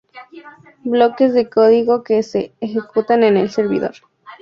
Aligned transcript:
Bloques 0.83 1.31
de 1.31 1.47
código 1.47 2.01
que 2.01 2.23
se 2.23 2.55
ejecutan 2.59 3.21
en 3.21 3.37
el 3.37 3.51
servidor. 3.51 3.93